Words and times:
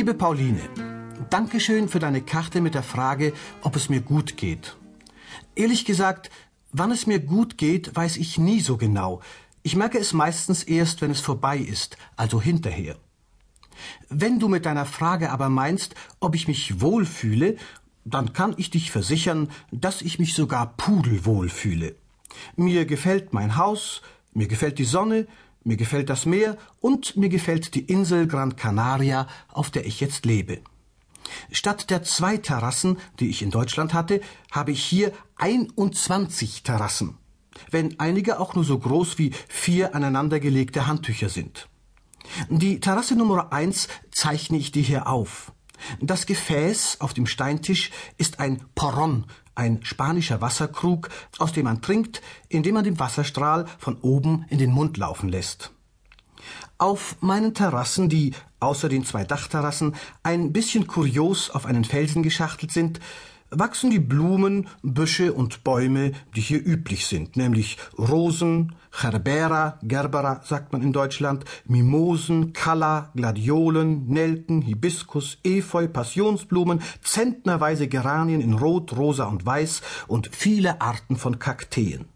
Liebe 0.00 0.14
Pauline, 0.14 0.62
Dankeschön 1.28 1.86
für 1.90 1.98
deine 1.98 2.22
Karte 2.22 2.62
mit 2.62 2.72
der 2.72 2.82
Frage, 2.82 3.34
ob 3.60 3.76
es 3.76 3.90
mir 3.90 4.00
gut 4.00 4.38
geht. 4.38 4.78
Ehrlich 5.54 5.84
gesagt, 5.84 6.30
wann 6.72 6.90
es 6.90 7.06
mir 7.06 7.18
gut 7.18 7.58
geht, 7.58 7.94
weiß 7.94 8.16
ich 8.16 8.38
nie 8.38 8.60
so 8.60 8.78
genau. 8.78 9.20
Ich 9.62 9.76
merke 9.76 9.98
es 9.98 10.14
meistens 10.14 10.62
erst, 10.62 11.02
wenn 11.02 11.10
es 11.10 11.20
vorbei 11.20 11.58
ist, 11.58 11.98
also 12.16 12.40
hinterher. 12.40 12.96
Wenn 14.08 14.38
du 14.38 14.48
mit 14.48 14.64
deiner 14.64 14.86
Frage 14.86 15.30
aber 15.30 15.50
meinst, 15.50 15.94
ob 16.18 16.34
ich 16.34 16.48
mich 16.48 16.80
wohlfühle, 16.80 17.58
dann 18.06 18.32
kann 18.32 18.54
ich 18.56 18.70
dich 18.70 18.90
versichern, 18.90 19.50
dass 19.70 20.00
ich 20.00 20.18
mich 20.18 20.32
sogar 20.32 20.78
pudelwohl 20.78 21.50
fühle. 21.50 21.94
Mir 22.56 22.86
gefällt 22.86 23.34
mein 23.34 23.58
Haus, 23.58 24.00
mir 24.32 24.48
gefällt 24.48 24.78
die 24.78 24.86
Sonne, 24.86 25.26
mir 25.64 25.76
gefällt 25.76 26.10
das 26.10 26.26
Meer 26.26 26.56
und 26.80 27.16
mir 27.16 27.28
gefällt 27.28 27.74
die 27.74 27.84
Insel 27.84 28.26
Gran 28.26 28.56
Canaria, 28.56 29.26
auf 29.48 29.70
der 29.70 29.86
ich 29.86 30.00
jetzt 30.00 30.24
lebe. 30.24 30.60
Statt 31.52 31.90
der 31.90 32.02
zwei 32.02 32.36
Terrassen, 32.36 32.98
die 33.18 33.30
ich 33.30 33.42
in 33.42 33.50
Deutschland 33.50 33.94
hatte, 33.94 34.20
habe 34.50 34.72
ich 34.72 34.82
hier 34.82 35.12
21 35.36 36.62
Terrassen, 36.62 37.18
wenn 37.70 37.98
einige 38.00 38.40
auch 38.40 38.54
nur 38.54 38.64
so 38.64 38.78
groß 38.78 39.18
wie 39.18 39.32
vier 39.48 39.94
aneinandergelegte 39.94 40.86
Handtücher 40.86 41.28
sind. 41.28 41.68
Die 42.48 42.80
Terrasse 42.80 43.16
Nummer 43.16 43.52
eins 43.52 43.88
zeichne 44.10 44.58
ich 44.58 44.72
dir 44.72 44.82
hier 44.82 45.06
auf. 45.08 45.52
Das 46.00 46.26
Gefäß 46.26 47.00
auf 47.00 47.14
dem 47.14 47.26
Steintisch 47.26 47.90
ist 48.18 48.40
ein 48.40 48.62
Porron, 48.74 49.26
ein 49.54 49.80
spanischer 49.82 50.40
Wasserkrug, 50.40 51.10
aus 51.38 51.52
dem 51.52 51.64
man 51.64 51.82
trinkt, 51.82 52.22
indem 52.48 52.74
man 52.74 52.84
den 52.84 52.98
Wasserstrahl 52.98 53.66
von 53.78 53.96
oben 54.00 54.46
in 54.48 54.58
den 54.58 54.72
Mund 54.72 54.96
laufen 54.96 55.28
lässt. 55.28 55.72
Auf 56.78 57.16
meinen 57.20 57.52
Terrassen, 57.52 58.08
die 58.08 58.32
außer 58.58 58.88
den 58.88 59.04
zwei 59.04 59.24
Dachterrassen 59.24 59.94
ein 60.22 60.52
bisschen 60.52 60.86
kurios 60.86 61.50
auf 61.50 61.66
einen 61.66 61.84
Felsen 61.84 62.22
geschachtelt 62.22 62.72
sind, 62.72 63.00
wachsen 63.50 63.90
die 63.90 63.98
Blumen, 63.98 64.68
Büsche 64.82 65.32
und 65.32 65.64
Bäume, 65.64 66.12
die 66.36 66.40
hier 66.40 66.64
üblich 66.64 67.06
sind, 67.06 67.36
nämlich 67.36 67.76
Rosen, 67.98 68.74
Gerbera, 69.00 69.78
Gerbera 69.82 70.40
sagt 70.44 70.72
man 70.72 70.82
in 70.82 70.92
Deutschland, 70.92 71.44
Mimosen, 71.66 72.52
Kalla, 72.52 73.10
Gladiolen, 73.14 74.08
Nelken, 74.08 74.62
Hibiskus, 74.62 75.38
Efeu, 75.44 75.86
Passionsblumen, 75.88 76.80
zentnerweise 77.02 77.88
Geranien 77.88 78.40
in 78.40 78.54
Rot, 78.54 78.96
Rosa 78.96 79.24
und 79.24 79.46
Weiß 79.46 79.82
und 80.08 80.28
viele 80.32 80.80
Arten 80.80 81.16
von 81.16 81.38
Kakteen. 81.38 82.06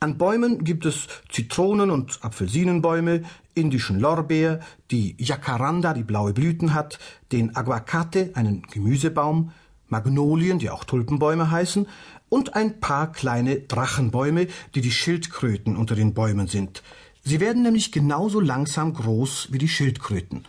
An 0.00 0.18
Bäumen 0.18 0.64
gibt 0.64 0.84
es 0.84 1.06
Zitronen- 1.28 1.90
und 1.90 2.18
Apfelsinenbäume, 2.22 3.22
indischen 3.54 4.00
Lorbeer, 4.00 4.60
die 4.90 5.14
Jacaranda, 5.18 5.94
die 5.94 6.02
blaue 6.02 6.32
Blüten 6.32 6.74
hat, 6.74 6.98
den 7.30 7.54
Aguacate, 7.54 8.30
einen 8.34 8.62
Gemüsebaum, 8.62 9.52
Magnolien, 9.90 10.58
die 10.58 10.70
auch 10.70 10.84
Tulpenbäume 10.84 11.50
heißen, 11.50 11.86
und 12.28 12.54
ein 12.54 12.80
paar 12.80 13.12
kleine 13.12 13.60
Drachenbäume, 13.60 14.46
die 14.74 14.80
die 14.80 14.92
Schildkröten 14.92 15.76
unter 15.76 15.94
den 15.94 16.14
Bäumen 16.14 16.46
sind. 16.46 16.82
Sie 17.22 17.40
werden 17.40 17.62
nämlich 17.62 17.92
genauso 17.92 18.40
langsam 18.40 18.94
groß 18.94 19.48
wie 19.50 19.58
die 19.58 19.68
Schildkröten, 19.68 20.46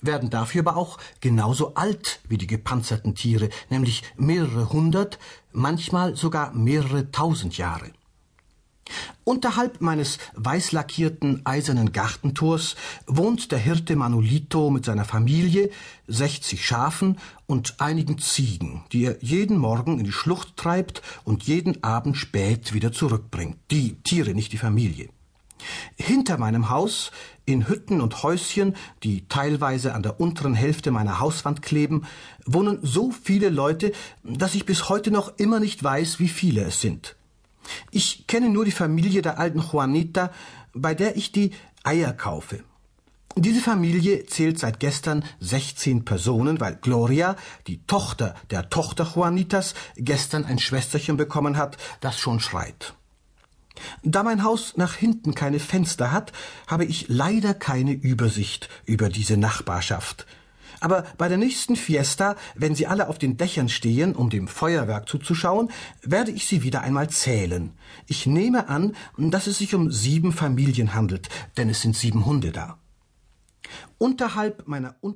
werden 0.00 0.30
dafür 0.30 0.60
aber 0.60 0.76
auch 0.76 0.98
genauso 1.20 1.74
alt 1.74 2.20
wie 2.28 2.38
die 2.38 2.46
gepanzerten 2.46 3.14
Tiere, 3.14 3.50
nämlich 3.68 4.02
mehrere 4.16 4.72
hundert, 4.72 5.18
manchmal 5.52 6.16
sogar 6.16 6.54
mehrere 6.54 7.10
tausend 7.10 7.58
Jahre. 7.58 7.90
Unterhalb 9.24 9.80
meines 9.80 10.18
weißlackierten 10.34 11.46
eisernen 11.46 11.92
Gartentors 11.92 12.76
wohnt 13.06 13.52
der 13.52 13.58
Hirte 13.58 13.96
Manolito 13.96 14.70
mit 14.70 14.84
seiner 14.84 15.06
Familie, 15.06 15.70
60 16.08 16.64
Schafen 16.64 17.18
und 17.46 17.80
einigen 17.80 18.18
Ziegen, 18.18 18.84
die 18.92 19.06
er 19.06 19.22
jeden 19.22 19.56
Morgen 19.56 19.98
in 19.98 20.04
die 20.04 20.12
Schlucht 20.12 20.56
treibt 20.56 21.00
und 21.24 21.44
jeden 21.44 21.82
Abend 21.82 22.16
spät 22.18 22.74
wieder 22.74 22.92
zurückbringt. 22.92 23.56
Die 23.70 23.94
Tiere, 24.02 24.34
nicht 24.34 24.52
die 24.52 24.58
Familie. 24.58 25.08
Hinter 25.96 26.36
meinem 26.36 26.68
Haus, 26.68 27.10
in 27.46 27.68
Hütten 27.68 28.02
und 28.02 28.22
Häuschen, 28.22 28.76
die 29.02 29.26
teilweise 29.28 29.94
an 29.94 30.02
der 30.02 30.20
unteren 30.20 30.54
Hälfte 30.54 30.90
meiner 30.90 31.20
Hauswand 31.20 31.62
kleben, 31.62 32.06
wohnen 32.44 32.80
so 32.82 33.10
viele 33.10 33.48
Leute, 33.48 33.92
dass 34.22 34.54
ich 34.54 34.66
bis 34.66 34.90
heute 34.90 35.10
noch 35.10 35.38
immer 35.38 35.60
nicht 35.60 35.82
weiß, 35.82 36.18
wie 36.18 36.28
viele 36.28 36.64
es 36.64 36.82
sind. 36.82 37.16
Ich 37.90 38.26
kenne 38.26 38.50
nur 38.50 38.64
die 38.64 38.70
Familie 38.70 39.22
der 39.22 39.38
alten 39.38 39.60
Juanita, 39.60 40.30
bei 40.72 40.94
der 40.94 41.16
ich 41.16 41.32
die 41.32 41.52
Eier 41.82 42.12
kaufe. 42.12 42.64
Diese 43.36 43.60
Familie 43.60 44.26
zählt 44.26 44.60
seit 44.60 44.78
gestern 44.78 45.24
16 45.40 46.04
Personen, 46.04 46.60
weil 46.60 46.76
Gloria, 46.76 47.34
die 47.66 47.84
Tochter 47.86 48.36
der 48.50 48.70
Tochter 48.70 49.10
Juanitas, 49.12 49.74
gestern 49.96 50.44
ein 50.44 50.60
Schwesterchen 50.60 51.16
bekommen 51.16 51.56
hat, 51.56 51.76
das 52.00 52.18
schon 52.18 52.38
schreit. 52.38 52.94
Da 54.04 54.22
mein 54.22 54.44
Haus 54.44 54.76
nach 54.76 54.94
hinten 54.94 55.34
keine 55.34 55.58
Fenster 55.58 56.12
hat, 56.12 56.32
habe 56.68 56.84
ich 56.84 57.06
leider 57.08 57.54
keine 57.54 57.92
Übersicht 57.92 58.68
über 58.84 59.08
diese 59.08 59.36
Nachbarschaft. 59.36 60.26
Aber 60.80 61.04
bei 61.18 61.28
der 61.28 61.38
nächsten 61.38 61.76
Fiesta, 61.76 62.36
wenn 62.54 62.74
sie 62.74 62.86
alle 62.86 63.08
auf 63.08 63.18
den 63.18 63.36
Dächern 63.36 63.68
stehen, 63.68 64.14
um 64.14 64.30
dem 64.30 64.48
Feuerwerk 64.48 65.08
zuzuschauen, 65.08 65.70
werde 66.02 66.30
ich 66.30 66.46
sie 66.46 66.62
wieder 66.62 66.82
einmal 66.82 67.10
zählen. 67.10 67.72
Ich 68.06 68.26
nehme 68.26 68.68
an, 68.68 68.94
dass 69.16 69.46
es 69.46 69.58
sich 69.58 69.74
um 69.74 69.90
sieben 69.90 70.32
Familien 70.32 70.94
handelt, 70.94 71.28
denn 71.56 71.68
es 71.68 71.82
sind 71.82 71.96
sieben 71.96 72.26
Hunde 72.26 72.52
da. 72.52 72.78
Unterhalb 73.98 74.68
meiner 74.68 74.96
Unter 75.00 75.14